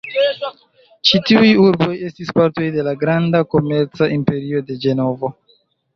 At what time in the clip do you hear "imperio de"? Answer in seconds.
4.19-4.79